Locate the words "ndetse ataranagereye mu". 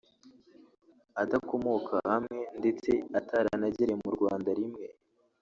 2.59-4.09